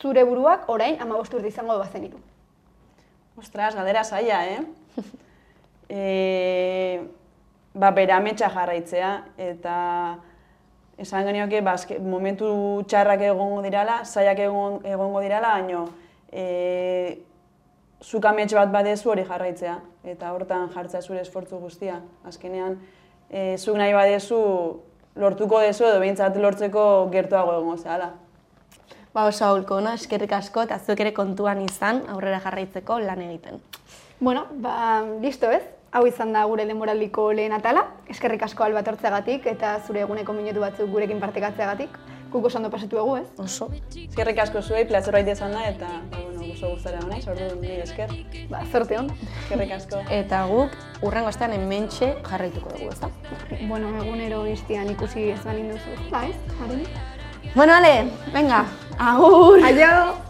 zure 0.00 0.24
buruak 0.24 0.64
orain 0.72 0.96
amabost 1.04 1.36
urte 1.36 1.52
izango 1.52 1.76
bazenitu? 1.76 2.16
Ostras, 3.36 3.74
galdera 3.76 4.04
zaila, 4.04 4.40
eh? 4.48 4.62
e, 5.98 7.04
ba, 7.74 7.92
bere 7.92 8.16
ametsa 8.16 8.48
jarraitzea, 8.56 9.12
eta 9.50 9.76
esan 10.96 11.28
genioke, 11.28 11.60
ba, 11.60 11.76
momentu 12.00 12.48
txarrak 12.88 13.28
egongo 13.28 13.60
dirala, 13.68 14.00
zailak 14.08 14.40
egon, 14.48 14.80
egongo 14.88 15.20
dirala, 15.20 15.52
baino, 15.60 15.84
e, 16.32 17.18
zuk 18.02 18.24
amets 18.24 18.52
bat 18.54 18.70
badezu 18.72 19.10
hori 19.10 19.24
jarraitzea, 19.24 19.78
eta 20.04 20.32
hortan 20.32 20.68
jartzea 20.74 21.02
zure 21.02 21.20
esfortzu 21.20 21.58
guztia. 21.58 22.00
Azkenean, 22.24 22.78
e, 23.30 23.56
zuk 23.56 23.76
nahi 23.76 23.94
badezu 23.96 24.38
lortuko 25.16 25.60
dezu 25.64 25.86
edo 25.88 26.00
behintzat 26.00 26.36
lortzeko 26.36 27.08
gertuago 27.12 27.56
egongo 27.56 27.76
zehala. 27.76 28.12
Ba 29.16 29.24
oso 29.24 29.46
aholko, 29.46 29.80
no? 29.80 29.94
eskerrik 29.96 30.32
asko 30.36 30.66
eta 30.66 30.78
zuek 30.78 31.00
ere 31.00 31.14
kontuan 31.16 31.62
izan 31.64 32.02
aurrera 32.12 32.40
jarraitzeko 32.44 32.98
lan 33.00 33.22
egiten. 33.24 33.62
Bueno, 34.20 34.44
ba, 34.60 35.04
listo 35.22 35.48
ez? 35.50 35.62
Hau 35.96 36.02
izan 36.04 36.34
da 36.36 36.42
gure 36.44 36.66
denboraldiko 36.68 37.30
lehen 37.32 37.54
atala. 37.56 37.86
Eskerrik 38.12 38.42
asko 38.44 38.66
alba 38.66 38.82
etortzeagatik 38.84 39.46
eta 39.48 39.78
zure 39.86 40.02
eguneko 40.04 40.34
minutu 40.36 40.60
batzuk 40.60 40.90
gurekin 40.92 41.20
partekatzeagatik. 41.22 41.96
Guk 42.36 42.44
oso 42.44 42.58
ondo 42.58 42.68
pasatu 42.68 42.98
dugu, 42.98 43.14
ez? 43.16 43.28
Oso. 43.40 43.70
Eskerrik 43.96 44.42
asko 44.42 44.60
zuei, 44.60 44.82
plazer 44.84 45.14
baita 45.16 45.32
izan 45.32 45.54
da, 45.56 45.62
eta 45.70 45.88
ba, 46.10 46.18
bueno, 46.18 46.50
oso 46.52 46.74
gustara 46.74 47.00
naiz, 47.08 47.22
orduan 47.32 47.62
nire 47.62 47.78
esker. 47.86 48.12
Ba, 48.50 48.60
zorte 48.68 48.98
hon. 48.98 49.08
Eskerrik 49.46 49.72
asko. 49.78 50.02
Eta 50.12 50.42
guk 50.50 50.76
urrengo 51.08 51.32
astean 51.32 51.56
hementxe 51.56 52.10
jarraituko 52.28 52.74
dugu, 52.74 52.90
ezta? 52.92 53.08
Bueno, 53.70 53.94
egunero 54.02 54.44
iztian 54.52 54.92
ikusi 54.92 55.30
ez 55.32 55.40
balin 55.48 55.72
duzu. 55.72 55.96
Ba, 56.12 56.26
ez? 56.28 56.36
Bueno, 57.54 57.72
ale, 57.72 57.96
venga, 58.36 58.66
agur! 59.00 59.64
Aio! 59.64 60.25